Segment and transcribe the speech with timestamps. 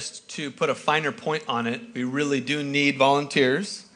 [0.00, 3.86] Just to put a finer point on it, we really do need volunteers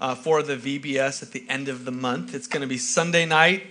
[0.00, 2.36] uh, for the VBS at the end of the month.
[2.36, 3.64] It's going to be Sunday night,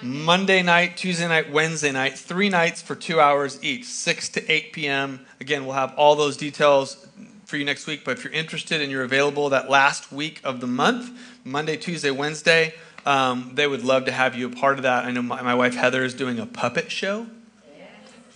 [0.00, 4.72] Monday night, Tuesday night, Wednesday night, three nights for two hours each, 6 to 8
[4.72, 5.26] p.m.
[5.40, 7.08] Again, we'll have all those details
[7.44, 10.60] for you next week, but if you're interested and you're available that last week of
[10.60, 11.10] the month,
[11.42, 12.72] Monday, Tuesday, Wednesday,
[13.04, 15.06] um, they would love to have you a part of that.
[15.06, 17.26] I know my, my wife Heather is doing a puppet show.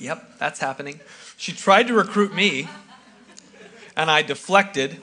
[0.01, 0.99] Yep, that's happening.
[1.37, 2.69] She tried to recruit me,
[3.97, 5.01] and I deflected.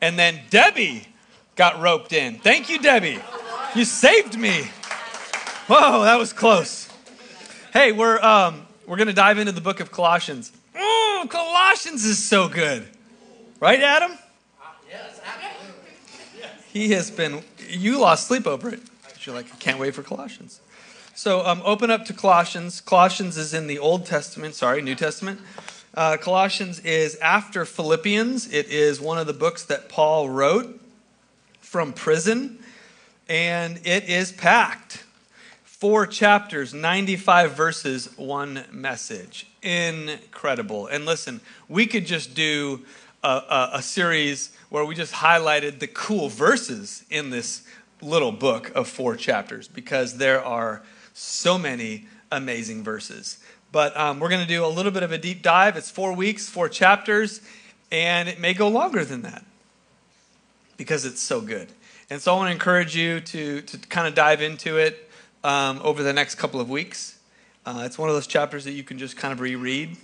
[0.00, 1.08] And then Debbie
[1.56, 2.38] got roped in.
[2.38, 3.20] Thank you, Debbie.
[3.74, 4.64] You saved me.
[5.66, 6.88] Whoa, that was close.
[7.72, 10.52] Hey, we're um, we're gonna dive into the book of Colossians.
[10.74, 12.86] Mm, Colossians is so good,
[13.60, 14.12] right, Adam?
[16.72, 17.42] He has been.
[17.68, 18.80] You lost sleep over it.
[19.22, 20.60] You're like, I can't wait for Colossians.
[21.18, 22.80] So um, open up to Colossians.
[22.80, 25.40] Colossians is in the Old Testament, sorry, New Testament.
[25.92, 28.46] Uh, Colossians is after Philippians.
[28.54, 30.80] It is one of the books that Paul wrote
[31.58, 32.60] from prison,
[33.28, 35.02] and it is packed.
[35.64, 39.48] Four chapters, 95 verses, one message.
[39.60, 40.86] Incredible.
[40.86, 42.84] And listen, we could just do
[43.24, 47.62] a, a, a series where we just highlighted the cool verses in this
[48.00, 50.84] little book of four chapters because there are
[51.18, 53.38] so many amazing verses.
[53.72, 55.76] But um, we're going to do a little bit of a deep dive.
[55.76, 57.40] It's four weeks, four chapters,
[57.90, 59.44] and it may go longer than that
[60.76, 61.68] because it's so good.
[62.08, 65.10] And so I want to encourage you to, to kind of dive into it
[65.44, 67.18] um, over the next couple of weeks.
[67.66, 69.96] Uh, it's one of those chapters that you can just kind of reread,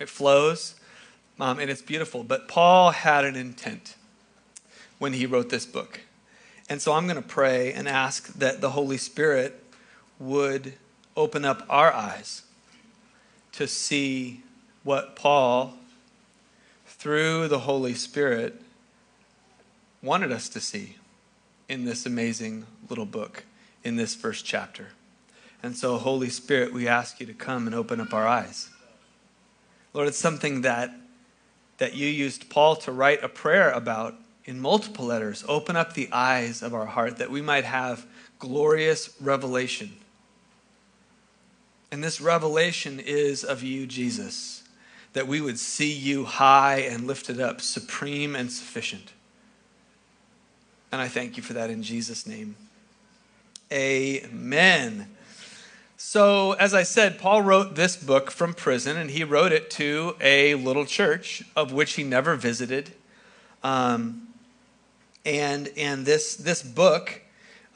[0.00, 0.76] it flows,
[1.40, 2.24] um, and it's beautiful.
[2.24, 3.96] But Paul had an intent
[4.98, 6.00] when he wrote this book.
[6.70, 9.63] And so I'm going to pray and ask that the Holy Spirit
[10.18, 10.74] would
[11.16, 12.42] open up our eyes
[13.52, 14.42] to see
[14.82, 15.74] what Paul,
[16.86, 18.60] through the Holy Spirit,
[20.02, 20.96] wanted us to see
[21.68, 23.44] in this amazing little book,
[23.82, 24.88] in this first chapter.
[25.62, 28.68] And so, Holy Spirit, we ask you to come and open up our eyes.
[29.94, 30.94] Lord, it's something that,
[31.78, 35.44] that you used Paul to write a prayer about in multiple letters.
[35.48, 38.04] Open up the eyes of our heart that we might have
[38.38, 39.92] glorious revelation
[41.94, 44.64] and this revelation is of you, Jesus,
[45.12, 49.12] that we would see you high and lifted up, supreme and sufficient.
[50.90, 52.56] And I thank you for that in Jesus' name.
[53.72, 55.06] Amen.
[55.96, 60.16] So, as I said, Paul wrote this book from prison, and he wrote it to
[60.20, 62.90] a little church of which he never visited.
[63.62, 64.26] Um,
[65.24, 67.22] and and this, this book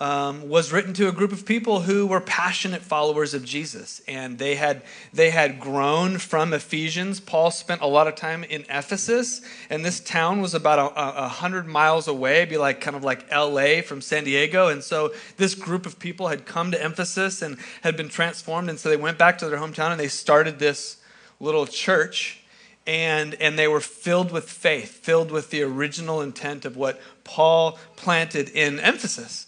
[0.00, 4.38] um, was written to a group of people who were passionate followers of Jesus, and
[4.38, 4.82] they had
[5.12, 7.18] they had grown from Ephesians.
[7.18, 11.28] Paul spent a lot of time in Ephesus, and this town was about a, a
[11.28, 13.82] hundred miles away, be like kind of like L.A.
[13.82, 14.68] from San Diego.
[14.68, 18.78] And so this group of people had come to Ephesus and had been transformed, and
[18.78, 20.98] so they went back to their hometown and they started this
[21.40, 22.42] little church.
[22.86, 27.78] And, and they were filled with faith, filled with the original intent of what Paul
[27.96, 29.47] planted in Ephesus.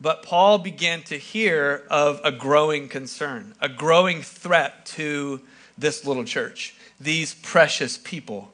[0.00, 5.40] But Paul began to hear of a growing concern, a growing threat to
[5.76, 8.52] this little church, these precious people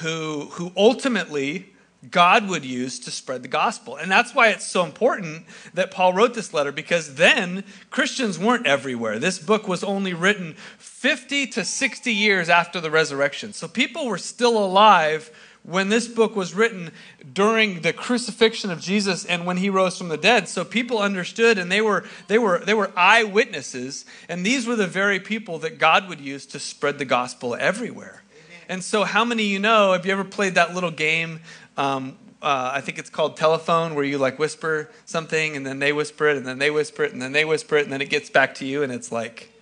[0.00, 1.74] who, who ultimately
[2.10, 3.96] God would use to spread the gospel.
[3.96, 5.44] And that's why it's so important
[5.74, 9.18] that Paul wrote this letter because then Christians weren't everywhere.
[9.18, 13.52] This book was only written 50 to 60 years after the resurrection.
[13.52, 15.32] So people were still alive
[15.68, 16.90] when this book was written
[17.34, 20.48] during the crucifixion of Jesus and when he rose from the dead.
[20.48, 24.86] So people understood and they were they were they were eyewitnesses and these were the
[24.86, 28.22] very people that God would use to spread the gospel everywhere.
[28.32, 28.64] Amen.
[28.70, 31.40] And so how many of you know have you ever played that little game
[31.76, 35.92] um, uh, I think it's called telephone, where you like whisper something and then they
[35.92, 38.10] whisper it and then they whisper it and then they whisper it and then it
[38.10, 39.52] gets back to you and it's like,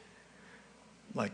[1.15, 1.33] like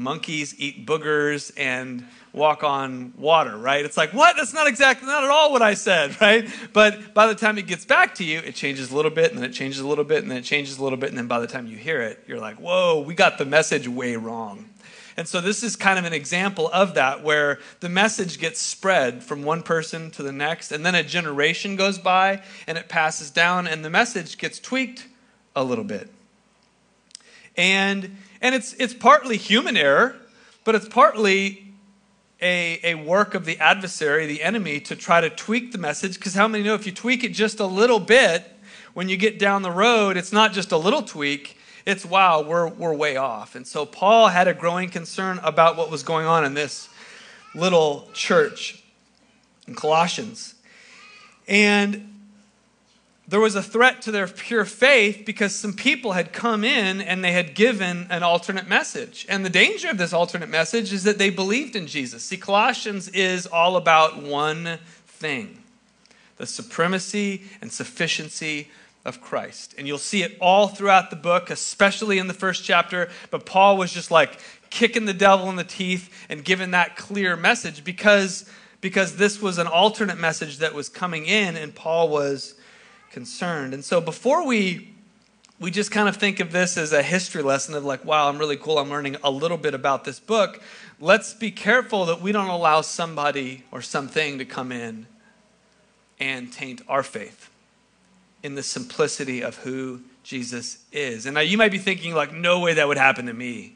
[0.00, 3.84] monkeys eat boogers and walk on water, right?
[3.84, 4.36] It's like, what?
[4.36, 6.48] That's not exactly, not at all what I said, right?
[6.72, 9.38] But by the time it gets back to you, it changes a little bit, and
[9.38, 11.26] then it changes a little bit, and then it changes a little bit, and then
[11.26, 14.70] by the time you hear it, you're like, whoa, we got the message way wrong.
[15.16, 19.22] And so this is kind of an example of that where the message gets spread
[19.22, 23.30] from one person to the next, and then a generation goes by and it passes
[23.30, 25.06] down, and the message gets tweaked
[25.54, 26.08] a little bit.
[27.56, 30.16] And and it's it's partly human error,
[30.64, 31.74] but it's partly
[32.40, 36.14] a, a work of the adversary, the enemy, to try to tweak the message.
[36.14, 38.44] Because how many know if you tweak it just a little bit,
[38.94, 41.56] when you get down the road, it's not just a little tweak,
[41.86, 43.54] it's wow, we're, we're way off.
[43.54, 46.88] And so Paul had a growing concern about what was going on in this
[47.54, 48.82] little church
[49.66, 50.54] in Colossians.
[51.48, 52.09] And
[53.30, 57.22] there was a threat to their pure faith because some people had come in and
[57.22, 59.24] they had given an alternate message.
[59.28, 62.24] And the danger of this alternate message is that they believed in Jesus.
[62.24, 65.56] See, Colossians is all about one thing
[66.38, 68.68] the supremacy and sufficiency
[69.04, 69.74] of Christ.
[69.78, 73.10] And you'll see it all throughout the book, especially in the first chapter.
[73.30, 74.40] But Paul was just like
[74.70, 78.48] kicking the devil in the teeth and giving that clear message because,
[78.80, 82.54] because this was an alternate message that was coming in, and Paul was
[83.10, 83.74] concerned.
[83.74, 84.90] And so before we
[85.60, 88.38] we just kind of think of this as a history lesson of like, wow, I'm
[88.38, 88.78] really cool.
[88.78, 90.62] I'm learning a little bit about this book.
[90.98, 95.06] Let's be careful that we don't allow somebody or something to come in
[96.18, 97.50] and taint our faith
[98.42, 101.26] in the simplicity of who Jesus is.
[101.26, 103.74] And now you might be thinking, like, no way that would happen to me,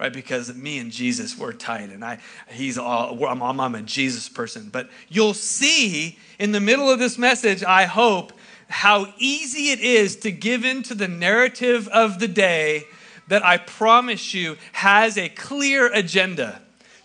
[0.00, 0.12] right?
[0.12, 2.18] Because me and Jesus, we're tight, and I,
[2.50, 4.68] he's all, I'm, I'm a Jesus person.
[4.68, 8.32] But you'll see in the middle of this message, I hope,
[8.68, 12.84] how easy it is to give in to the narrative of the day
[13.28, 16.60] that I promise you has a clear agenda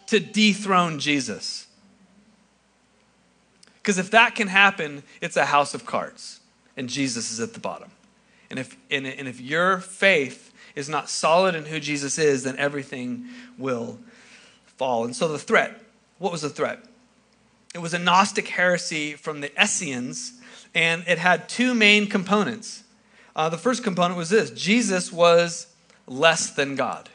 [0.08, 1.68] to dethrone Jesus.
[3.76, 6.42] Because if that can happen, it's a house of cards,
[6.76, 7.92] and Jesus is at the bottom.
[8.50, 12.58] And if, and, and if your faith is not solid in who Jesus is, then
[12.58, 13.26] everything
[13.58, 14.00] will
[14.78, 15.06] fall.
[15.06, 15.80] And so the threat
[16.20, 16.84] what was the threat?
[17.74, 20.34] It was a Gnostic heresy from the Essenes
[20.74, 22.84] and it had two main components.
[23.36, 25.68] Uh, the first component was this Jesus was
[26.08, 27.10] less than God.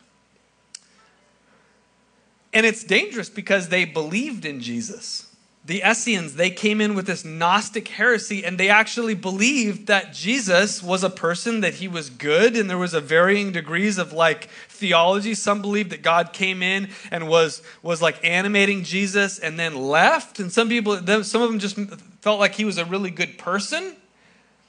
[2.53, 5.34] And it's dangerous because they believed in Jesus.
[5.67, 10.83] The Essenes, they came in with this Gnostic heresy and they actually believed that Jesus
[10.83, 14.51] was a person, that he was good, and there was a varying degrees of like
[14.69, 15.35] theology.
[15.35, 20.39] Some believed that God came in and was, was like animating Jesus and then left.
[20.39, 21.77] And some people, some of them just
[22.21, 23.97] felt like he was a really good person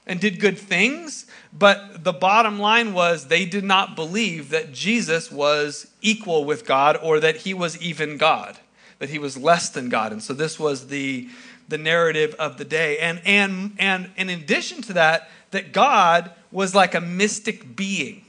[0.07, 1.25] and did good things.
[1.51, 6.98] But the bottom line was they did not believe that Jesus was equal with God
[7.01, 8.57] or that he was even God,
[9.05, 10.11] that he was less than God.
[10.11, 11.29] And so this was the,
[11.69, 12.97] the narrative of the day.
[12.97, 18.25] And, and, and, and in addition to that, that God was like a mystic being,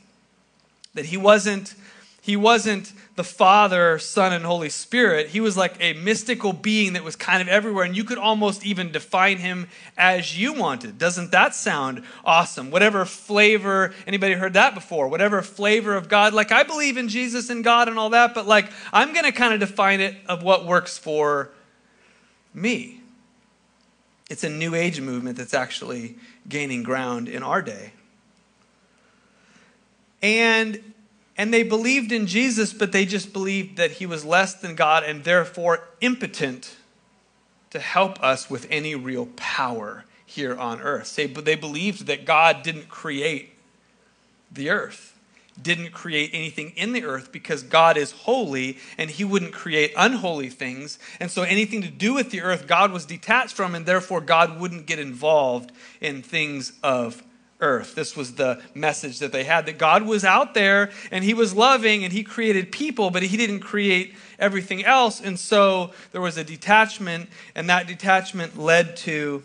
[0.92, 1.74] that he wasn't
[2.20, 5.28] he wasn't the Father, Son, and Holy Spirit.
[5.28, 8.64] He was like a mystical being that was kind of everywhere, and you could almost
[8.64, 10.98] even define him as you wanted.
[10.98, 12.70] Doesn't that sound awesome?
[12.70, 15.08] Whatever flavor, anybody heard that before?
[15.08, 16.34] Whatever flavor of God.
[16.34, 19.32] Like, I believe in Jesus and God and all that, but like, I'm going to
[19.32, 21.50] kind of define it of what works for
[22.52, 23.00] me.
[24.28, 26.16] It's a new age movement that's actually
[26.48, 27.92] gaining ground in our day.
[30.22, 30.92] And
[31.38, 35.04] and they believed in Jesus, but they just believed that he was less than God
[35.04, 36.76] and therefore impotent
[37.70, 41.14] to help us with any real power here on earth.
[41.14, 43.54] They, they believed that God didn't create
[44.50, 45.14] the earth,
[45.60, 50.48] didn't create anything in the earth because God is holy and he wouldn't create unholy
[50.48, 50.98] things.
[51.20, 54.58] And so anything to do with the earth, God was detached from, and therefore God
[54.58, 57.22] wouldn't get involved in things of
[57.60, 57.94] earth.
[57.94, 61.54] This was the message that they had that God was out there and he was
[61.54, 65.20] loving and he created people, but he didn't create everything else.
[65.20, 69.42] And so there was a detachment, and that detachment led to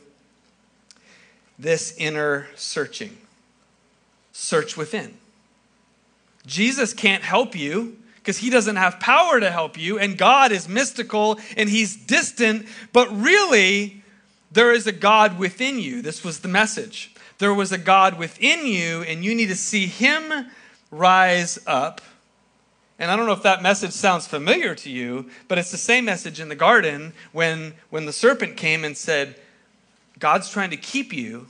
[1.58, 3.18] this inner searching.
[4.34, 5.18] Search within.
[6.46, 10.68] Jesus can't help you because he doesn't have power to help you, and God is
[10.68, 14.04] mystical and he's distant, but really,
[14.52, 16.02] there is a God within you.
[16.02, 19.88] This was the message there was a God within you, and you need to see
[19.88, 20.50] Him
[20.92, 22.00] rise up.
[23.00, 26.06] And I don't know if that message sounds familiar to you, but it's the same
[26.06, 29.36] message in the garden when, when the serpent came and said,
[30.20, 31.48] God's trying to keep you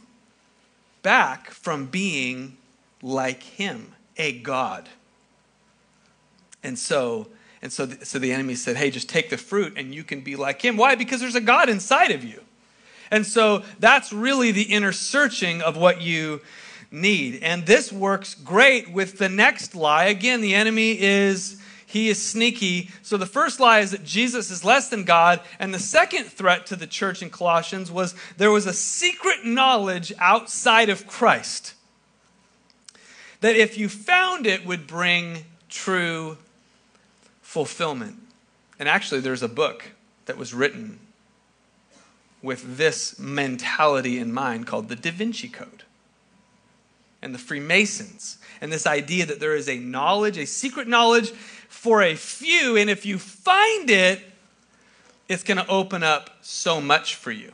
[1.04, 2.56] back from being
[3.02, 4.88] like Him, a God.
[6.64, 7.28] And so,
[7.62, 10.38] and so, so the enemy said, Hey, just take the fruit and you can be
[10.38, 10.78] like Him.
[10.78, 10.96] Why?
[10.96, 12.42] Because there's a God inside of you.
[13.12, 16.42] And so that's really the inner searching of what you
[16.90, 17.44] need.
[17.44, 20.06] And this works great with the next lie.
[20.06, 22.90] Again, the enemy is he is sneaky.
[23.04, 26.66] So the first lie is that Jesus is less than God, and the second threat
[26.68, 31.74] to the church in Colossians was there was a secret knowledge outside of Christ
[33.42, 36.38] that if you found it would bring true
[37.42, 38.16] fulfillment.
[38.80, 39.84] And actually there's a book
[40.28, 41.00] that was written
[42.42, 45.84] with this mentality in mind called the Da Vinci Code.
[47.22, 51.30] and the Freemasons, and this idea that there is a knowledge, a secret knowledge
[51.70, 54.22] for a few, and if you find it,
[55.30, 57.52] it's going to open up so much for you.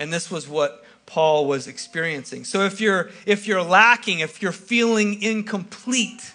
[0.00, 2.44] And this was what Paul was experiencing.
[2.44, 6.32] So if you're if you're lacking, if you're feeling incomplete,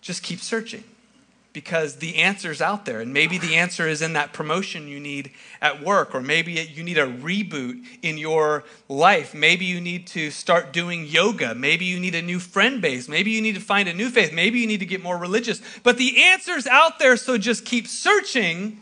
[0.00, 0.82] just keep searching
[1.60, 3.02] because the answer's out there.
[3.02, 6.82] And maybe the answer is in that promotion you need at work, or maybe you
[6.82, 9.34] need a reboot in your life.
[9.34, 11.54] Maybe you need to start doing yoga.
[11.54, 13.10] Maybe you need a new friend base.
[13.10, 14.32] Maybe you need to find a new faith.
[14.32, 15.60] Maybe you need to get more religious.
[15.82, 18.80] But the answer's out there, so just keep searching.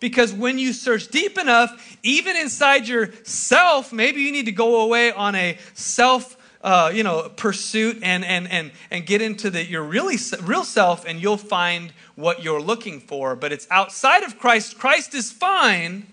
[0.00, 5.12] Because when you search deep enough, even inside yourself, maybe you need to go away
[5.12, 9.82] on a self uh, you know, pursuit and, and, and, and get into the, your
[9.82, 13.36] really real self, and you'll find what you're looking for.
[13.36, 14.78] But it's outside of Christ.
[14.78, 16.06] Christ is fine,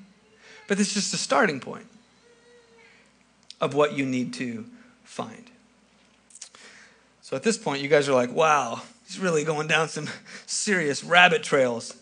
[0.68, 1.88] but it's just a starting point
[3.60, 4.66] of what you need to
[5.04, 5.50] find.
[7.22, 10.10] So at this point, you guys are like, wow, he's really going down some
[10.46, 11.96] serious rabbit trails.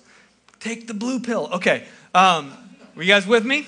[0.59, 1.49] Take the blue pill.
[1.53, 1.85] Okay.
[2.15, 2.51] Um,
[2.95, 3.67] were you guys with me?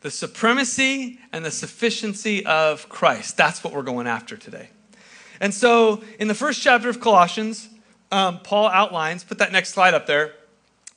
[0.00, 3.36] the supremacy and the sufficiency of Christ.
[3.36, 4.70] That's what we're going after today.
[5.40, 7.68] And so, in the first chapter of Colossians,
[8.12, 10.34] um, Paul outlines, put that next slide up there,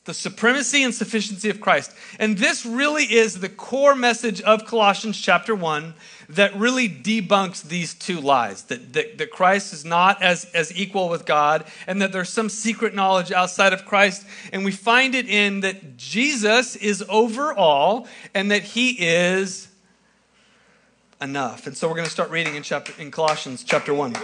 [0.06, 1.94] the supremacy and sufficiency of Christ.
[2.20, 5.94] And this really is the core message of Colossians chapter 1
[6.30, 11.08] that really debunks these two lies that, that, that, Christ is not as, as equal
[11.08, 14.26] with God and that there's some secret knowledge outside of Christ.
[14.52, 19.70] And we find it in that Jesus is over all and that he is
[21.24, 21.66] enough.
[21.66, 24.16] And so we're going to start reading in, chapter, in Colossians chapter 1.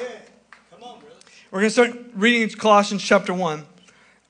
[1.51, 3.65] We're going to start reading Colossians chapter 1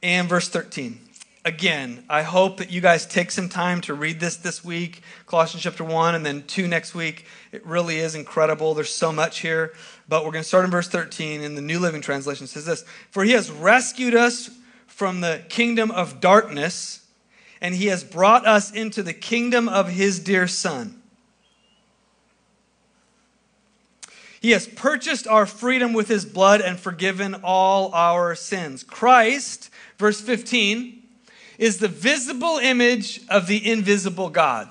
[0.04, 1.10] and verse 13
[1.46, 5.64] again, I hope that you guys take some time to read this this week, Colossians
[5.64, 7.26] chapter 1, and then 2 next week.
[7.52, 8.74] It really is incredible.
[8.74, 9.74] There's so much here.
[10.08, 12.46] But we're going to start in verse 13 in the New Living Translation.
[12.46, 14.50] It says this For he has rescued us
[14.86, 17.06] from the kingdom of darkness,
[17.62, 20.99] and he has brought us into the kingdom of his dear Son.
[24.42, 28.84] He has purchased our freedom with his blood and forgiven all our sins.
[28.84, 31.04] Christ, verse 15,
[31.58, 34.70] is the visible image of the invisible God.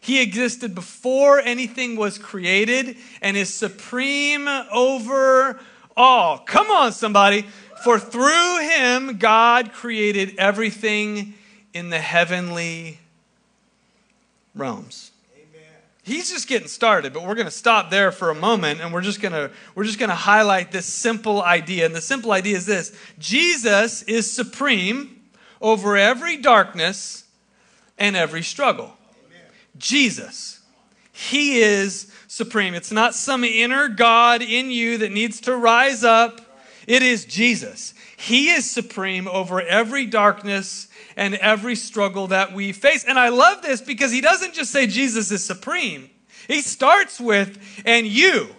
[0.00, 5.58] He existed before anything was created and is supreme over
[5.96, 6.38] all.
[6.38, 7.46] Come on, somebody.
[7.82, 11.34] For through him, God created everything
[11.72, 12.98] in the heavenly
[14.54, 15.10] realms.
[16.06, 19.00] He's just getting started, but we're going to stop there for a moment and we're
[19.00, 21.84] just going to we're just going to highlight this simple idea.
[21.84, 22.96] And the simple idea is this.
[23.18, 25.20] Jesus is supreme
[25.60, 27.24] over every darkness
[27.98, 28.96] and every struggle.
[29.26, 29.50] Amen.
[29.78, 30.60] Jesus.
[31.10, 32.74] He is supreme.
[32.74, 36.40] It's not some inner God in you that needs to rise up.
[36.86, 37.94] It is Jesus.
[38.16, 43.04] He is supreme over every darkness and every struggle that we face.
[43.04, 46.10] And I love this because he doesn't just say Jesus is supreme.
[46.46, 48.54] He starts with, and you.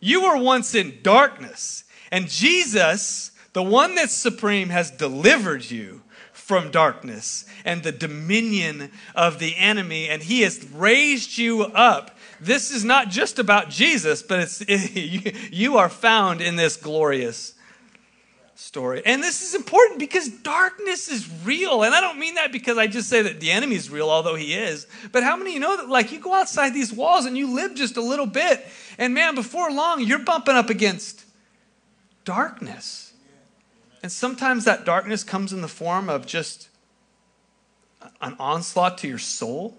[0.00, 6.70] You were once in darkness, and Jesus the one that's supreme has delivered you from
[6.70, 12.16] darkness and the dominion of the enemy, and he has raised you up.
[12.40, 17.54] This is not just about Jesus, but it's, it, you are found in this glorious
[18.54, 19.02] story.
[19.06, 21.84] And this is important because darkness is real.
[21.84, 24.34] And I don't mean that because I just say that the enemy is real, although
[24.34, 24.86] he is.
[25.12, 27.74] But how many you know that, like, you go outside these walls and you live
[27.74, 28.66] just a little bit,
[28.98, 31.24] and man, before long, you're bumping up against
[32.24, 33.12] darkness.
[34.02, 36.68] And sometimes that darkness comes in the form of just
[38.20, 39.76] an onslaught to your soul,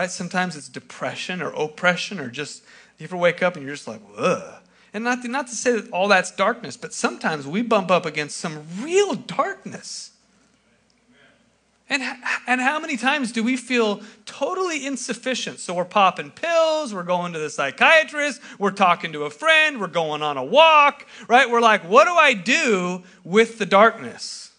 [0.00, 0.10] right?
[0.10, 2.62] Sometimes it's depression or oppression or just,
[2.96, 4.54] you ever wake up and you're just like, ugh.
[4.94, 8.06] And not to, not to say that all that's darkness, but sometimes we bump up
[8.06, 10.12] against some real darkness.
[11.90, 12.02] And,
[12.46, 15.58] and how many times do we feel totally insufficient?
[15.58, 19.88] So we're popping pills, we're going to the psychiatrist, we're talking to a friend, we're
[19.88, 21.50] going on a walk, right?
[21.50, 24.50] We're like, what do I do with the darkness?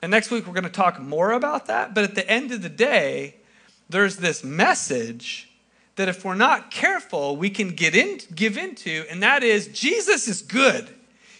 [0.00, 1.94] And next week we're going to talk more about that.
[1.94, 3.34] But at the end of the day,
[3.88, 5.50] there's this message
[5.96, 10.28] that if we're not careful, we can get in, give into, and that is Jesus
[10.28, 10.88] is good.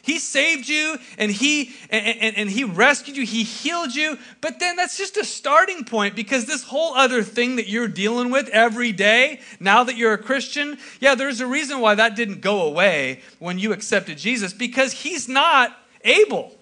[0.06, 4.16] He saved you and he and, and, and, he rescued you, he healed you.
[4.40, 8.30] But then that's just a starting point because this whole other thing that you're dealing
[8.30, 12.40] with every day, now that you're a Christian, yeah, there's a reason why that didn't
[12.40, 16.56] go away when you accepted Jesus because he's not able.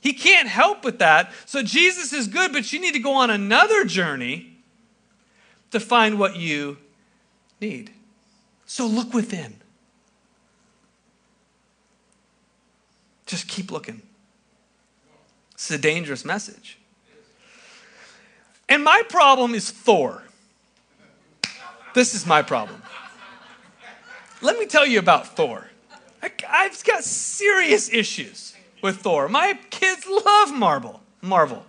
[0.00, 1.32] He can't help with that.
[1.46, 4.55] So Jesus is good, but you need to go on another journey
[5.70, 6.78] to find what you
[7.60, 7.90] need.
[8.66, 9.56] So look within.
[13.26, 14.02] Just keep looking.
[15.54, 16.78] It's a dangerous message.
[18.68, 20.22] And my problem is Thor.
[21.94, 22.82] This is my problem.
[24.42, 25.70] Let me tell you about Thor.
[26.22, 26.30] I,
[26.64, 29.28] have got serious issues with Thor.
[29.28, 31.00] My kids love Marvel.
[31.22, 31.64] Marvel.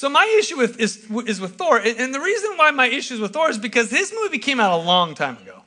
[0.00, 3.20] So my issue with is, is with Thor, and the reason why my issue is
[3.20, 5.60] with Thor is because his movie came out a long time ago.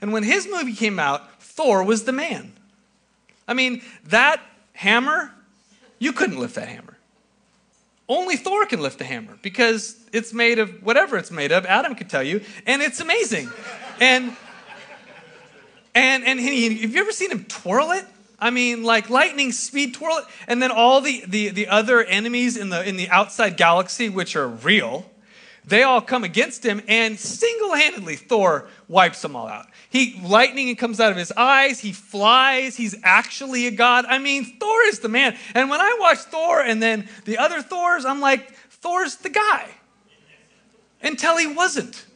[0.00, 2.54] And when his movie came out, Thor was the man.
[3.46, 4.40] I mean, that
[4.72, 5.34] hammer,
[5.98, 6.96] you couldn't lift that hammer.
[8.08, 11.66] Only Thor can lift the hammer because it's made of whatever it's made of.
[11.66, 13.50] Adam could tell you, and it's amazing.
[14.00, 14.34] And
[15.94, 18.06] and and he, have you ever seen him twirl it?
[18.38, 22.68] I mean, like lightning speed twirl and then all the, the, the other enemies in
[22.68, 25.10] the in the outside galaxy, which are real,
[25.66, 29.66] they all come against him, and single-handedly Thor wipes them all out.
[29.90, 31.80] He lightning comes out of his eyes.
[31.80, 32.76] He flies.
[32.76, 34.04] He's actually a god.
[34.04, 35.36] I mean, Thor is the man.
[35.54, 39.68] And when I watch Thor and then the other Thors, I'm like, Thor's the guy.
[41.02, 42.06] Until he wasn't.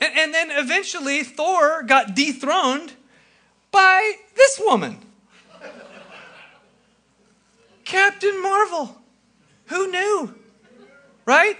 [0.00, 2.92] And, and then eventually Thor got dethroned
[3.70, 4.98] by this woman.
[7.84, 8.96] Captain Marvel.
[9.66, 10.34] Who knew?
[11.24, 11.56] Right?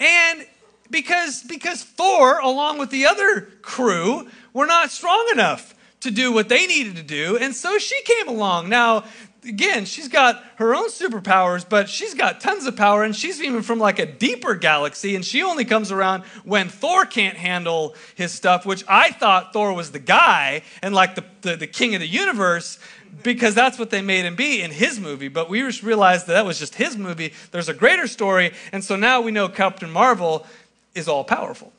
[0.00, 0.46] And
[0.90, 6.48] because because Thor along with the other crew were not strong enough to do what
[6.48, 8.68] they needed to do and so she came along.
[8.68, 9.04] Now
[9.44, 13.62] again, she's got her own superpowers, but she's got tons of power, and she's even
[13.62, 18.32] from like a deeper galaxy, and she only comes around when Thor can't handle his
[18.32, 22.00] stuff, which I thought Thor was the guy and like the, the, the king of
[22.00, 22.78] the universe
[23.22, 25.28] because that's what they made him be in his movie.
[25.28, 27.32] But we just realized that that was just his movie.
[27.50, 30.46] There's a greater story, and so now we know Captain Marvel
[30.94, 31.72] is all powerful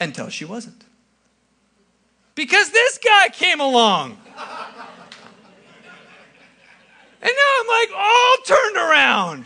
[0.00, 0.84] until she wasn't.
[2.34, 4.18] Because this guy came along.
[7.24, 9.44] And now I'm like all turned around.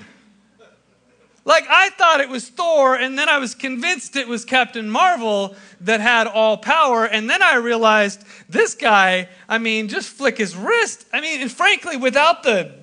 [1.45, 5.55] Like I thought it was Thor, and then I was convinced it was Captain Marvel
[5.81, 7.07] that had all power.
[7.07, 11.07] And then I realized this guy, I mean, just flick his wrist.
[11.12, 12.75] I mean, and frankly, without the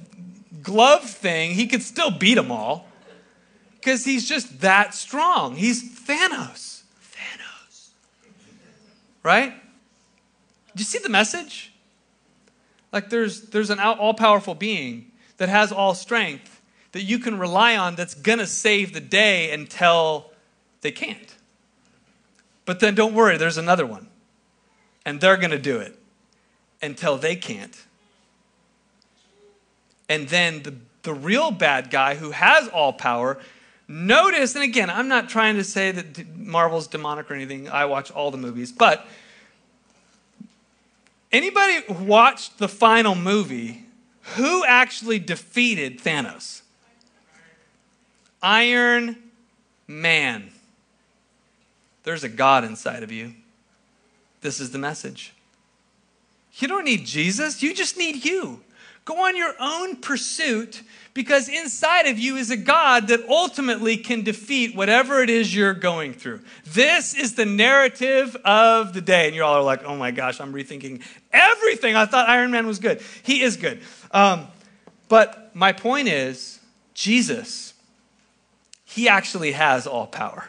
[0.64, 2.88] glove thing, he could still beat them all.
[3.76, 5.58] Because he's just that strong.
[5.58, 6.82] He's Thanos.
[7.14, 7.90] Thanos.
[9.22, 9.54] Right?
[10.76, 11.75] Do you see the message?
[12.96, 16.62] Like there's, there's an all powerful being that has all strength
[16.94, 20.32] that you can rely on that's going to save the day until
[20.80, 21.36] they can't.
[22.64, 24.08] But then don't worry, there's another one.
[25.06, 26.00] And they're going to do it
[26.82, 27.84] until they can't.
[30.08, 33.40] And then the, the real bad guy who has all power,
[33.90, 37.68] notice, and again, I'm not trying to say that Marvel's demonic or anything.
[37.68, 39.06] I watch all the movies, but
[41.36, 43.84] Anybody watched the final movie?
[44.38, 46.62] Who actually defeated Thanos?
[48.42, 49.18] Iron
[49.86, 50.50] Man.
[52.04, 53.34] There's a God inside of you.
[54.40, 55.34] This is the message.
[56.54, 58.62] You don't need Jesus, you just need you.
[59.06, 60.82] Go on your own pursuit
[61.14, 65.76] because inside of you is a God that ultimately can defeat whatever it is you're
[65.76, 66.42] going through.
[66.66, 69.28] This is the narrative of the day.
[69.28, 71.96] And you all are like, oh my gosh, I'm rethinking everything.
[71.96, 73.00] I thought Iron Man was good.
[73.22, 73.80] He is good.
[74.10, 74.48] Um,
[75.08, 76.60] but my point is,
[76.96, 77.76] Jesus,
[78.86, 80.48] he actually has all power.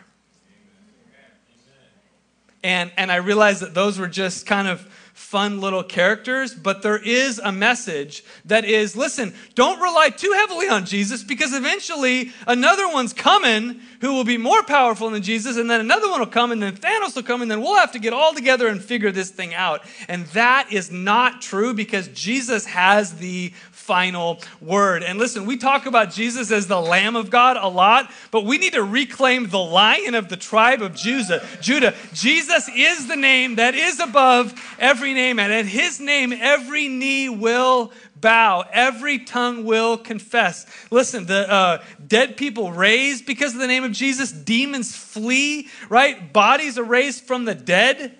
[2.65, 6.99] And, and I realized that those were just kind of fun little characters, but there
[6.99, 12.87] is a message that is listen, don't rely too heavily on Jesus because eventually another
[12.87, 16.53] one's coming who will be more powerful than Jesus, and then another one will come,
[16.53, 19.11] and then Thanos will come, and then we'll have to get all together and figure
[19.11, 19.85] this thing out.
[20.07, 23.53] And that is not true because Jesus has the
[23.87, 25.05] final word.
[25.05, 28.59] And listen, we talk about Jesus as the Lamb of God a lot, but we
[28.59, 31.47] need to reclaim the Lion of the tribe of Judah.
[31.61, 31.95] Judah.
[32.13, 37.29] Jesus is the name that is above every name, and at his name, every knee
[37.29, 40.67] will bow, every tongue will confess.
[40.91, 46.33] Listen, the uh, dead people raised because of the name of Jesus, demons flee, right?
[46.33, 48.19] Bodies are raised from the dead.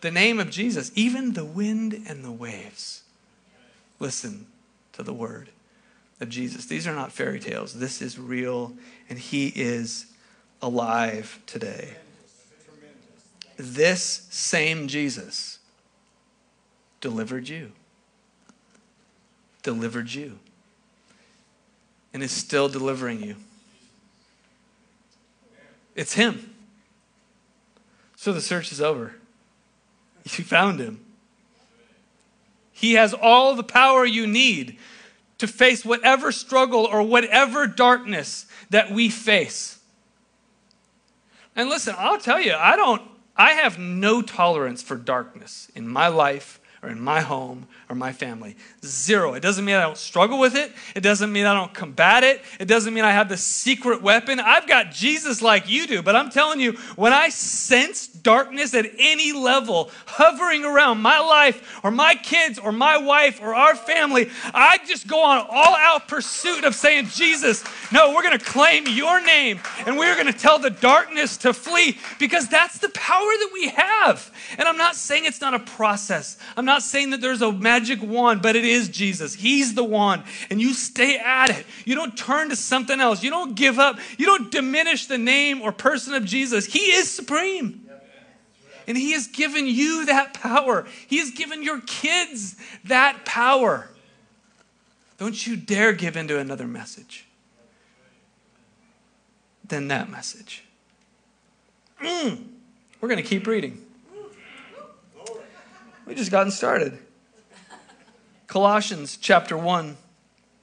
[0.00, 3.02] The name of Jesus, even the wind and the waves.
[3.98, 4.46] Listen,
[5.00, 5.48] to the word
[6.20, 6.66] of Jesus.
[6.66, 7.74] These are not fairy tales.
[7.74, 8.74] This is real,
[9.08, 10.06] and He is
[10.60, 11.94] alive today.
[13.56, 15.58] This same Jesus
[17.00, 17.72] delivered you.
[19.62, 20.38] delivered you
[22.12, 23.36] and is still delivering you.
[25.94, 26.54] It's Him.
[28.16, 29.14] So the search is over.
[30.36, 31.00] You found Him.
[32.80, 34.78] He has all the power you need
[35.36, 39.80] to face whatever struggle or whatever darkness that we face.
[41.54, 43.02] And listen, I'll tell you, I don't
[43.36, 48.12] I have no tolerance for darkness in my life or in my home or my
[48.12, 48.56] family.
[48.82, 49.34] Zero.
[49.34, 50.72] It doesn't mean I don't struggle with it.
[50.94, 52.40] It doesn't mean I don't combat it.
[52.58, 54.40] It doesn't mean I have the secret weapon.
[54.40, 56.00] I've got Jesus like you do.
[56.02, 61.80] But I'm telling you, when I sense darkness at any level hovering around my life
[61.84, 66.08] or my kids or my wife or our family, I just go on all out
[66.08, 67.62] pursuit of saying, Jesus,
[67.92, 71.52] no, we're going to claim your name and we're going to tell the darkness to
[71.52, 74.32] flee because that's the power that we have.
[74.56, 76.38] And I'm not saying it's not a process.
[76.56, 79.34] I'm not saying that there's a magic wand, but it is Jesus.
[79.34, 80.22] He's the one.
[80.50, 81.66] And you stay at it.
[81.84, 83.24] You don't turn to something else.
[83.24, 83.98] You don't give up.
[84.18, 86.66] You don't diminish the name or person of Jesus.
[86.66, 87.88] He is supreme.
[88.86, 90.86] And He has given you that power.
[91.08, 93.88] He has given your kids that power.
[95.18, 97.26] Don't you dare give into another message
[99.66, 100.62] than that message.
[102.00, 102.44] Mm.
[103.00, 103.84] We're going to keep reading.
[106.06, 106.98] We just gotten started.
[108.46, 109.96] Colossians chapter 1,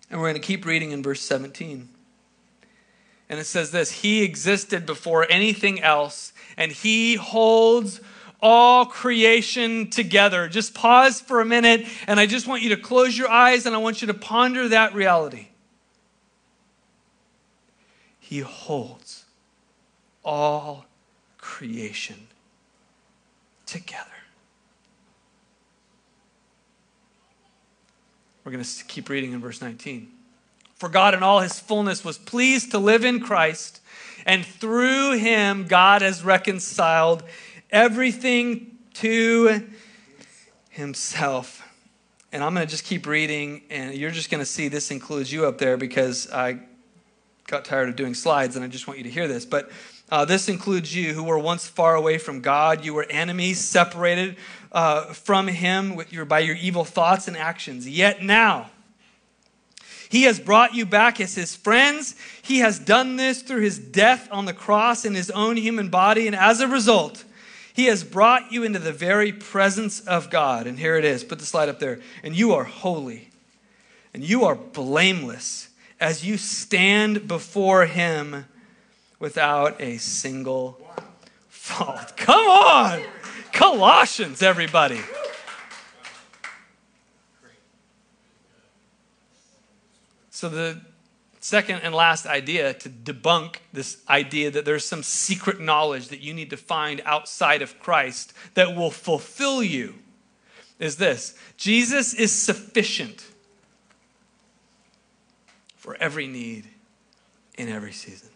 [0.09, 1.87] and we're going to keep reading in verse 17.
[3.29, 8.01] And it says this He existed before anything else, and He holds
[8.41, 10.47] all creation together.
[10.47, 13.73] Just pause for a minute, and I just want you to close your eyes and
[13.73, 15.47] I want you to ponder that reality.
[18.19, 19.25] He holds
[20.23, 20.85] all
[21.37, 22.27] creation
[23.65, 24.16] together.
[28.47, 30.07] We're going to keep reading in verse 19.
[30.75, 33.81] For God in all his fullness was pleased to live in Christ,
[34.25, 37.23] and through him God has reconciled
[37.71, 39.67] everything to
[40.69, 41.61] himself.
[42.31, 45.29] And I'm going to just keep reading, and you're just going to see this includes
[45.29, 46.59] you up there because I
[47.47, 49.45] got tired of doing slides, and I just want you to hear this.
[49.45, 49.69] But
[50.09, 52.85] uh, this includes you who were once far away from God.
[52.85, 54.37] You were enemies, separated
[54.71, 57.87] uh, from Him with your, by your evil thoughts and actions.
[57.87, 58.69] Yet now,
[60.09, 62.15] He has brought you back as His friends.
[62.41, 66.27] He has done this through His death on the cross in His own human body.
[66.27, 67.23] And as a result,
[67.73, 70.67] He has brought you into the very presence of God.
[70.67, 71.23] And here it is.
[71.23, 71.99] Put the slide up there.
[72.23, 73.29] And you are holy,
[74.13, 78.45] and you are blameless as you stand before Him
[79.19, 80.79] without a single
[81.49, 82.15] fault.
[82.15, 83.01] Come on!
[83.51, 84.99] Colossians, everybody.
[90.29, 90.81] So, the
[91.39, 96.33] second and last idea to debunk this idea that there's some secret knowledge that you
[96.33, 99.95] need to find outside of Christ that will fulfill you
[100.77, 103.25] is this Jesus is sufficient
[105.75, 106.67] for every need
[107.57, 108.29] in every season.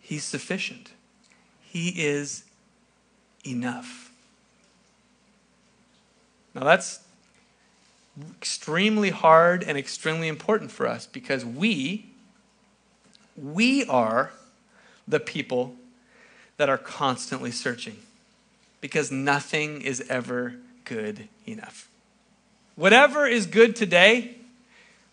[0.00, 0.92] He's sufficient.
[1.70, 2.44] He is
[3.46, 4.10] enough.
[6.54, 7.00] Now, that's
[8.40, 12.06] extremely hard and extremely important for us because we,
[13.36, 14.32] we are
[15.06, 15.74] the people
[16.56, 17.98] that are constantly searching
[18.80, 20.54] because nothing is ever
[20.84, 21.88] good enough.
[22.76, 24.36] Whatever is good today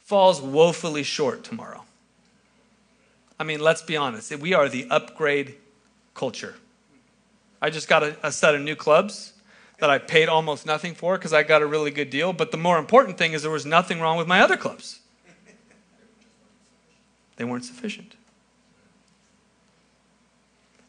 [0.03, 1.83] falls woefully short tomorrow.
[3.37, 4.35] I mean, let's be honest.
[4.37, 5.55] We are the upgrade
[6.15, 6.55] culture.
[7.61, 9.33] I just got a, a set of new clubs
[9.79, 12.33] that I paid almost nothing for because I got a really good deal.
[12.33, 14.99] But the more important thing is there was nothing wrong with my other clubs,
[17.35, 18.15] they weren't sufficient.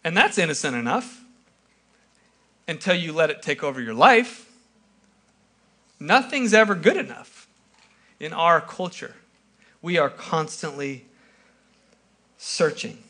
[0.05, 1.25] And that's innocent enough
[2.69, 4.49] until you let it take over your life.
[5.99, 7.49] Nothing's ever good enough
[8.21, 9.17] in our culture.
[9.83, 11.07] We are constantly
[12.39, 13.03] searching.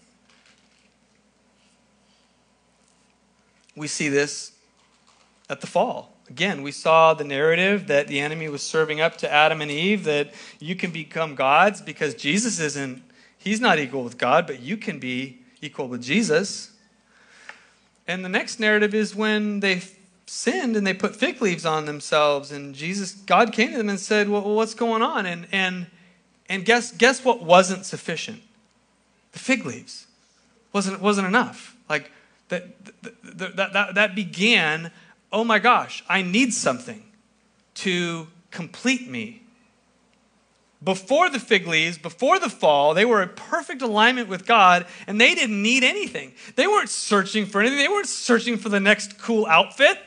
[3.76, 4.52] We see this
[5.48, 6.16] at the fall.
[6.28, 10.04] Again, we saw the narrative that the enemy was serving up to Adam and Eve
[10.04, 13.02] that you can become gods because Jesus isn't,
[13.38, 16.72] he's not equal with God, but you can be equal with Jesus.
[18.08, 19.82] And the next narrative is when they
[20.26, 24.00] sinned and they put fig leaves on themselves and Jesus God came to them and
[24.00, 25.86] said, "Well, what's going on?" And and
[26.48, 28.42] and guess guess what wasn't sufficient?
[29.36, 30.06] the fig leaves
[30.72, 31.76] wasn't, wasn't enough.
[31.90, 32.10] Like
[32.48, 34.90] that, that, that, that began,
[35.32, 37.02] oh my gosh, I need something.
[37.76, 39.42] to complete me.
[40.82, 45.20] Before the fig leaves, before the fall, they were in perfect alignment with God and
[45.20, 46.32] they didn't need anything.
[46.54, 47.78] They weren't searching for anything.
[47.78, 49.98] They weren't searching for the next cool outfit.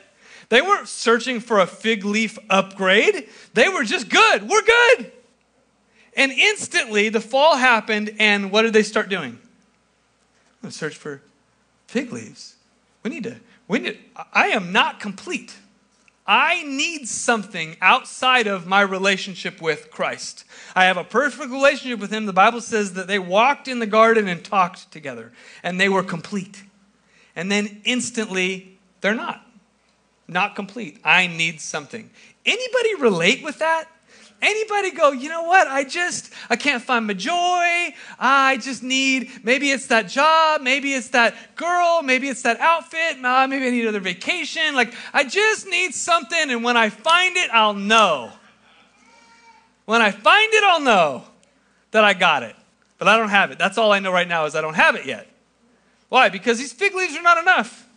[0.49, 3.29] They weren't searching for a fig leaf upgrade.
[3.53, 4.49] They were just good.
[4.49, 5.11] We're good.
[6.15, 9.33] And instantly the fall happened, and what did they start doing?
[9.33, 11.21] I'm going to search for
[11.89, 12.55] fig leaves.
[13.01, 13.97] We need to, we need,
[14.31, 15.55] I am not complete.
[16.27, 20.43] I need something outside of my relationship with Christ.
[20.75, 22.27] I have a perfect relationship with Him.
[22.27, 25.31] The Bible says that they walked in the garden and talked together,
[25.63, 26.61] and they were complete.
[27.35, 29.43] And then instantly, they're not.
[30.27, 30.99] Not complete.
[31.03, 32.11] I need something.
[32.45, 33.85] Anybody relate with that?
[34.41, 35.67] Anybody go, you know what?
[35.67, 37.93] I just, I can't find my joy.
[38.17, 40.61] I just need, maybe it's that job.
[40.61, 42.01] Maybe it's that girl.
[42.01, 43.19] Maybe it's that outfit.
[43.19, 44.75] Maybe I need another vacation.
[44.75, 46.51] Like, I just need something.
[46.51, 48.31] And when I find it, I'll know.
[49.83, 51.23] When I find it, I'll know
[51.91, 52.55] that I got it.
[52.97, 53.57] But I don't have it.
[53.57, 55.27] That's all I know right now is I don't have it yet.
[56.07, 56.29] Why?
[56.29, 57.88] Because these fig leaves are not enough.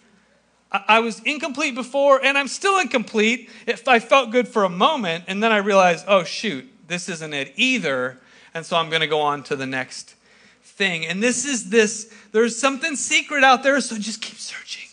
[0.73, 3.51] I was incomplete before, and I'm still incomplete.
[3.67, 7.35] If I felt good for a moment, and then I realized, oh, shoot, this isn't
[7.35, 8.19] it either.
[8.55, 10.15] And so I'm going to go on to the next
[10.63, 11.07] thing.
[11.07, 14.89] And this is this there's something secret out there, so just keep searching.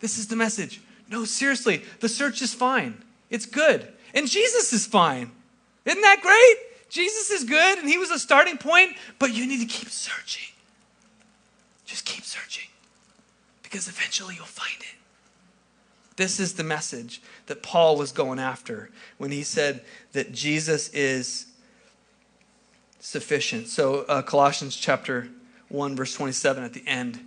[0.00, 0.80] This is the message.
[1.10, 3.02] No, seriously, the search is fine.
[3.30, 3.88] It's good.
[4.14, 5.30] And Jesus is fine.
[5.84, 6.56] Isn't that great?
[6.88, 10.52] Jesus is good, and He was a starting point, but you need to keep searching.
[11.84, 12.68] Just keep searching
[13.62, 14.95] because eventually you'll find it.
[16.16, 21.46] This is the message that Paul was going after when he said that Jesus is
[23.00, 23.68] sufficient.
[23.68, 25.28] So, uh, Colossians chapter
[25.68, 27.20] 1, verse 27 at the end,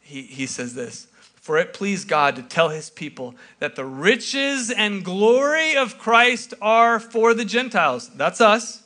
[0.00, 1.06] he, he says this
[1.40, 6.52] For it pleased God to tell his people that the riches and glory of Christ
[6.60, 8.10] are for the Gentiles.
[8.16, 8.82] That's us.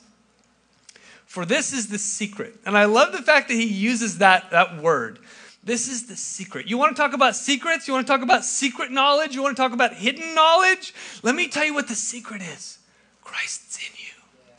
[1.25, 2.57] For this is the secret.
[2.65, 5.19] And I love the fact that he uses that, that word
[5.67, 6.67] this is the secret.
[6.69, 7.89] You want to talk about secrets?
[7.89, 9.35] You want to talk about secret knowledge?
[9.35, 10.93] You want to talk about hidden knowledge?
[11.23, 12.79] Let me tell you what the secret is
[13.21, 14.53] Christ's in you,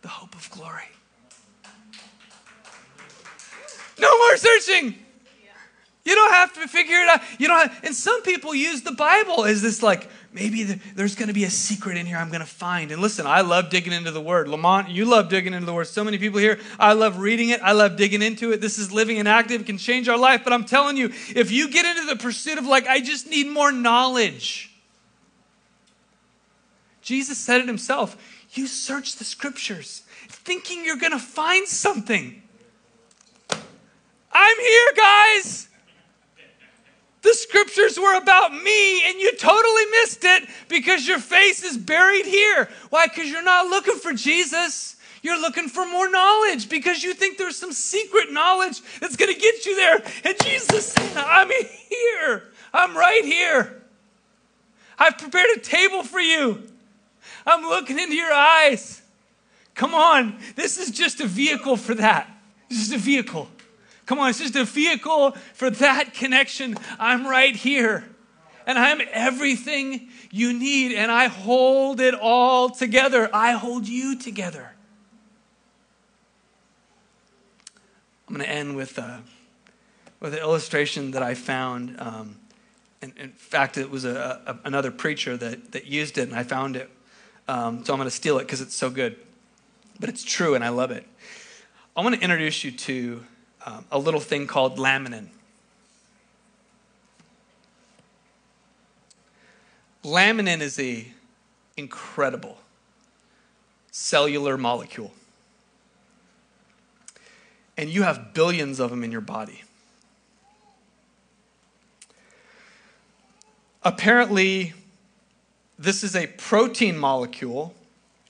[0.00, 0.88] the hope of glory.
[4.00, 4.94] No more searching.
[6.06, 7.20] You don't have to figure it out.
[7.38, 11.28] You don't have, and some people use the Bible as this like maybe there's going
[11.28, 12.90] to be a secret in here I'm going to find.
[12.90, 14.48] And listen, I love digging into the Word.
[14.48, 15.86] Lamont, you love digging into the Word.
[15.86, 17.62] So many people here, I love reading it.
[17.62, 18.60] I love digging into it.
[18.60, 19.62] This is living and active.
[19.62, 20.42] It can change our life.
[20.42, 23.46] But I'm telling you, if you get into the pursuit of like, I just need
[23.46, 24.72] more knowledge.
[27.00, 28.16] Jesus said it himself.
[28.50, 32.42] You search the scriptures thinking you're going to find something.
[34.32, 35.68] I'm here, guys.
[37.24, 42.26] The scriptures were about me and you totally missed it because your face is buried
[42.26, 42.68] here.
[42.90, 43.06] Why?
[43.06, 44.96] Because you're not looking for Jesus.
[45.22, 49.40] You're looking for more knowledge because you think there's some secret knowledge that's going to
[49.40, 50.02] get you there.
[50.22, 51.50] And Jesus I'm
[51.88, 52.42] here.
[52.74, 53.82] I'm right here.
[54.98, 56.62] I've prepared a table for you.
[57.46, 59.00] I'm looking into your eyes.
[59.74, 60.36] Come on.
[60.56, 62.28] This is just a vehicle for that.
[62.68, 63.48] This is a vehicle.
[64.06, 66.76] Come on, it's just a vehicle for that connection.
[66.98, 68.04] I'm right here.
[68.66, 73.28] And I'm everything you need, and I hold it all together.
[73.32, 74.72] I hold you together.
[78.26, 79.18] I'm going to end with, uh,
[80.20, 82.00] with an illustration that I found.
[82.00, 82.36] Um,
[83.02, 86.42] in, in, fact, it was a, a, another preacher that, that used it, and I
[86.42, 86.90] found it.
[87.46, 89.16] Um, so I'm going to steal it because it's so good.
[90.00, 91.06] But it's true, and I love it.
[91.94, 93.22] I want to introduce you to
[93.64, 95.28] um, a little thing called laminin.
[100.04, 101.06] Laminin is a
[101.76, 102.58] incredible
[103.90, 105.12] cellular molecule.
[107.76, 109.62] And you have billions of them in your body.
[113.82, 114.72] Apparently,
[115.78, 117.74] this is a protein molecule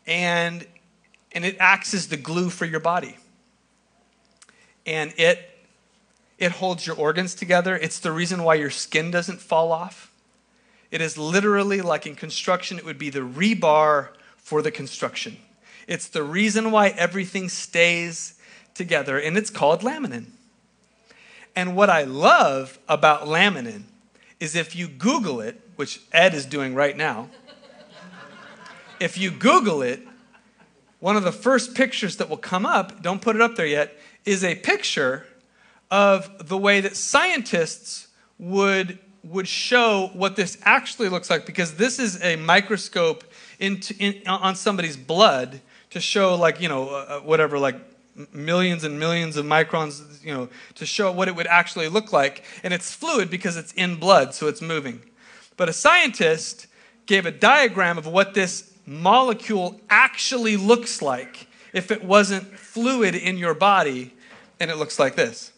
[0.07, 0.67] and,
[1.33, 3.17] and it acts as the glue for your body
[4.87, 5.51] and it
[6.39, 7.77] it holds your organs together.
[7.77, 10.13] It's the reason why your skin doesn't fall off.
[10.91, 15.39] It is literally like in construction, it would be the rebar for the construction.
[15.87, 18.35] It's the reason why everything stays
[18.75, 20.27] together, and it's called laminin.
[21.57, 23.85] And what I love about laminin
[24.41, 27.29] is if you Google it, which Ed is doing right now,
[29.01, 30.01] if you Google it,
[31.01, 33.97] one of the first pictures that will come up, don't put it up there yet,
[34.25, 35.27] is a picture
[35.91, 38.09] of the way that scientists
[38.39, 43.25] would would show what this actually looks like because this is a microscope
[43.59, 47.77] into, in, on somebody's blood to show like you know uh, uh whatever like
[48.33, 52.45] millions and millions of microns you know to show what it would actually look like.
[52.63, 55.01] And it's fluid because it's in blood so it's moving.
[55.57, 56.67] But a scientist
[57.07, 63.37] gave a diagram of what this molecule actually looks like if it wasn't fluid in
[63.37, 64.15] your body
[64.59, 65.51] and it looks like this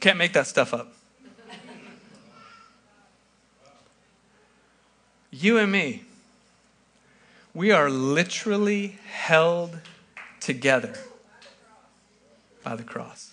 [0.00, 0.92] Can't make that stuff up.
[5.30, 6.02] you and me,
[7.54, 9.78] we are literally held
[10.40, 10.94] together
[12.64, 13.31] by the cross.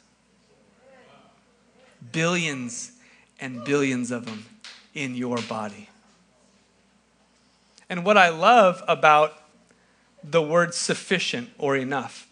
[2.12, 2.92] Billions
[3.40, 4.46] and billions of them
[4.94, 5.90] in your body.
[7.90, 9.34] And what I love about
[10.24, 12.28] the word sufficient or enough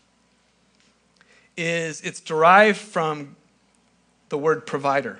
[1.56, 3.36] is it's derived from
[4.30, 5.20] the word provider.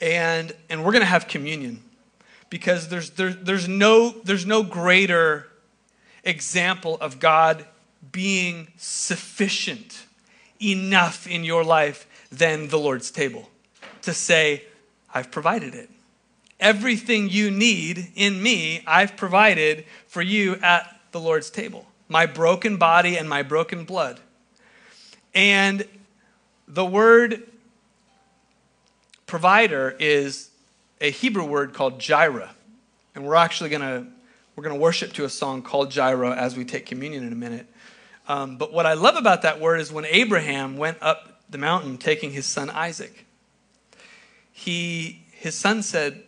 [0.00, 1.82] And, and we're going to have communion
[2.48, 5.48] because there's, there, there's, no, there's no greater
[6.24, 7.66] example of God
[8.12, 10.06] being sufficient
[10.62, 12.06] enough in your life
[12.38, 13.48] than the Lord's table
[14.02, 14.64] to say,
[15.12, 15.90] I've provided it.
[16.60, 21.86] Everything you need in me, I've provided for you at the Lord's table.
[22.08, 24.20] My broken body and my broken blood.
[25.34, 25.86] And
[26.68, 27.42] the word
[29.26, 30.50] provider is
[31.00, 32.50] a Hebrew word called Jireh.
[33.14, 34.06] And we're actually going to
[34.56, 37.36] we're going to worship to a song called Jireh as we take communion in a
[37.36, 37.66] minute.
[38.28, 41.96] Um, but what I love about that word is when Abraham went up the mountain
[41.96, 43.26] taking his son Isaac,
[44.50, 46.24] he, his son said,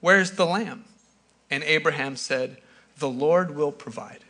[0.00, 0.86] Where's the lamb?
[1.50, 2.56] And Abraham said,
[2.96, 4.20] The Lord will provide.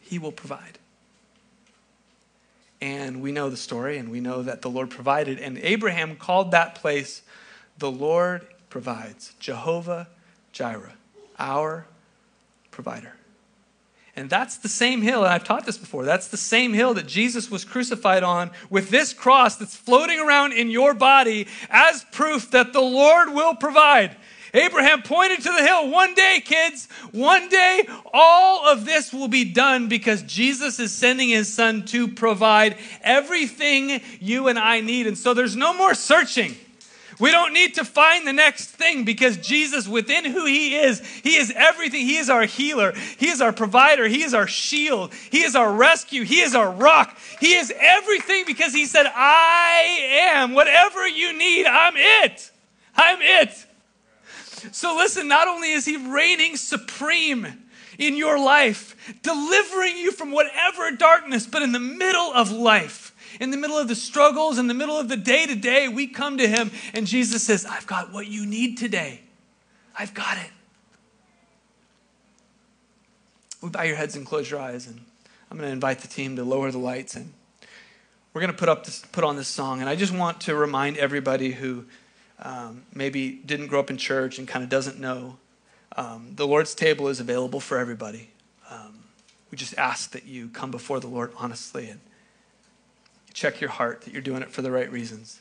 [0.00, 0.78] He will provide.
[2.80, 5.38] And we know the story, and we know that the Lord provided.
[5.38, 7.20] And Abraham called that place,
[7.76, 9.34] the Lord provides.
[9.38, 10.08] Jehovah
[10.52, 10.94] Jireh,
[11.38, 11.84] our
[12.70, 13.16] provider.
[14.14, 16.04] And that's the same hill, and I've taught this before.
[16.04, 20.52] That's the same hill that Jesus was crucified on with this cross that's floating around
[20.52, 24.16] in your body as proof that the Lord will provide.
[24.54, 25.90] Abraham pointed to the hill.
[25.90, 31.30] One day, kids, one day, all of this will be done because Jesus is sending
[31.30, 35.06] his son to provide everything you and I need.
[35.06, 36.54] And so there's no more searching.
[37.22, 41.36] We don't need to find the next thing because Jesus, within who He is, He
[41.36, 42.00] is everything.
[42.04, 42.94] He is our healer.
[43.16, 44.08] He is our provider.
[44.08, 45.14] He is our shield.
[45.30, 46.24] He is our rescue.
[46.24, 47.16] He is our rock.
[47.38, 50.52] He is everything because He said, I am.
[50.52, 52.50] Whatever you need, I'm it.
[52.96, 53.66] I'm it.
[54.72, 57.46] So listen, not only is He reigning supreme
[58.00, 63.50] in your life, delivering you from whatever darkness, but in the middle of life, in
[63.50, 66.38] the middle of the struggles, in the middle of the day to day, we come
[66.38, 69.20] to Him and Jesus says, I've got what you need today.
[69.98, 70.50] I've got it.
[73.62, 75.00] We bow your heads and close your eyes, and
[75.50, 77.32] I'm going to invite the team to lower the lights and
[78.32, 79.80] we're going to put up this, put on this song.
[79.80, 81.84] And I just want to remind everybody who
[82.38, 85.36] um, maybe didn't grow up in church and kind of doesn't know,
[85.96, 88.30] um, the Lord's table is available for everybody.
[88.70, 89.04] Um,
[89.50, 92.00] we just ask that you come before the Lord honestly and
[93.32, 95.40] check your heart that you're doing it for the right reasons.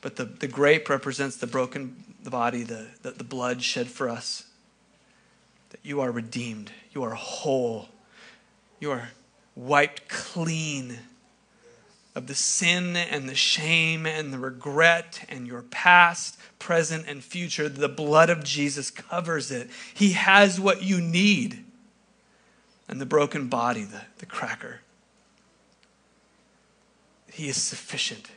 [0.00, 4.08] But the, the grape represents the broken the body, the, the, the blood shed for
[4.08, 4.44] us.
[5.70, 7.88] That you are redeemed, you are whole,
[8.80, 9.10] you are
[9.54, 10.98] wiped clean
[12.14, 17.68] of the sin and the shame and the regret and your past, present, and future.
[17.68, 19.68] The blood of Jesus covers it.
[19.92, 21.64] He has what you need.
[22.88, 24.80] And the broken body, the, the cracker.
[27.34, 28.30] He is sufficient.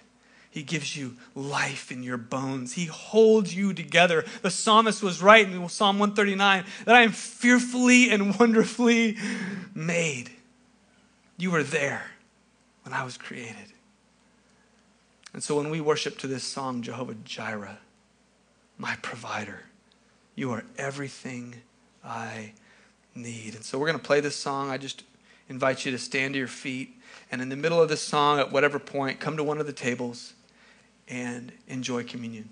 [0.49, 2.73] He gives you life in your bones.
[2.73, 4.25] He holds you together.
[4.41, 9.17] The psalmist was right in Psalm 139 that I am fearfully and wonderfully
[9.75, 10.31] made.
[11.37, 12.07] You were there
[12.81, 13.71] when I was created.
[15.31, 17.77] And so when we worship to this song, Jehovah Jireh,
[18.79, 19.61] my provider,
[20.33, 21.53] you are everything
[22.03, 22.53] I
[23.13, 23.53] need.
[23.53, 24.71] And so we're going to play this song.
[24.71, 25.03] I just
[25.49, 26.96] invite you to stand to your feet.
[27.31, 29.73] And in the middle of the song, at whatever point, come to one of the
[29.73, 30.33] tables
[31.07, 32.49] and enjoy communion.